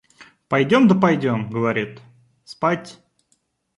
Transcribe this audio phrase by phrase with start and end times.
[0.49, 2.01] Пойдем да пойдем, говорит,
[2.43, 2.99] спать.